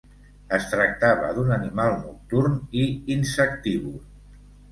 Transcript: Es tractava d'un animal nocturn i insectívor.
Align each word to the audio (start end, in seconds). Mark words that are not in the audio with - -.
Es 0.57 0.63
tractava 0.69 1.27
d'un 1.39 1.51
animal 1.57 1.93
nocturn 1.99 2.57
i 2.85 2.85
insectívor. 3.19 4.01